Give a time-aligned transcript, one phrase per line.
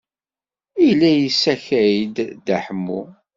[0.85, 3.01] Yella yessakay-d Dda Ḥemmu.